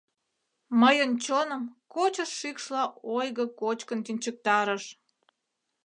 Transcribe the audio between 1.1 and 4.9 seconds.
чоным кочо шикшла ойго кочкын тӱнчыктарыш.